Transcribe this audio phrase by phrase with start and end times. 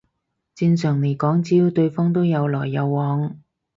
[0.55, 3.37] 正常嚟講只要對方都有來有往